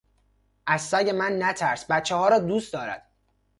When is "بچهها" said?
1.91-2.27